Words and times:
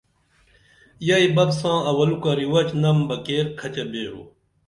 ییی 1.07 1.27
بپ 1.35 1.49
ساں 1.59 1.77
اولُکہ 1.89 2.31
رِوج 2.37 2.67
نم 2.81 2.97
بہ 3.07 3.15
کیر 3.25 3.45
کھچہ 3.59 3.83
بیرو 3.91 4.21